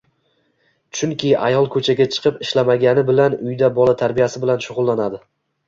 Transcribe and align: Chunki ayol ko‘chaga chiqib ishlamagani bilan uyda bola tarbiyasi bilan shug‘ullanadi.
Chunki 0.99 1.33
ayol 1.49 1.69
ko‘chaga 1.75 2.09
chiqib 2.17 2.41
ishlamagani 2.47 3.05
bilan 3.13 3.39
uyda 3.45 3.73
bola 3.79 3.97
tarbiyasi 4.03 4.45
bilan 4.49 4.69
shug‘ullanadi. 4.69 5.25